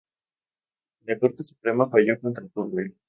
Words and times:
La 1.05 1.19
Corte 1.19 1.43
Suprema 1.43 1.87
falló 1.87 2.19
contra 2.19 2.47
Turner. 2.47 2.91